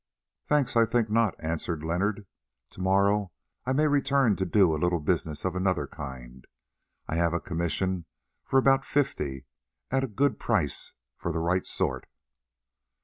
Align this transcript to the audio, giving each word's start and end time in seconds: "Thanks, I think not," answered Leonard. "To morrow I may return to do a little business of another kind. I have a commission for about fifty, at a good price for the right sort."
"Thanks, 0.47 0.75
I 0.75 0.87
think 0.87 1.11
not," 1.11 1.35
answered 1.37 1.83
Leonard. 1.83 2.25
"To 2.71 2.81
morrow 2.81 3.31
I 3.67 3.73
may 3.73 3.85
return 3.85 4.35
to 4.37 4.47
do 4.47 4.73
a 4.73 4.81
little 4.81 4.99
business 4.99 5.45
of 5.45 5.55
another 5.55 5.85
kind. 5.85 6.47
I 7.07 7.17
have 7.17 7.35
a 7.35 7.39
commission 7.39 8.05
for 8.43 8.57
about 8.57 8.83
fifty, 8.83 9.45
at 9.91 10.03
a 10.03 10.07
good 10.07 10.39
price 10.39 10.93
for 11.17 11.31
the 11.31 11.37
right 11.37 11.67
sort." 11.67 12.07